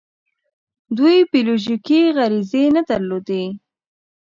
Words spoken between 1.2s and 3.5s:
بیولوژیکي غریزې نه درلودې.